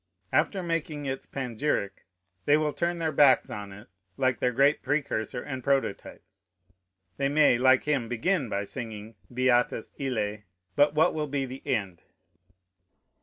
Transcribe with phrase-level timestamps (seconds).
[0.33, 2.07] After making its panegyric,
[2.45, 6.23] they will turn their backs on it, like their great precursor and prototype.
[7.17, 10.39] They may, like him, begin by singing, "Beatus ille"
[10.75, 12.01] but what will be the end?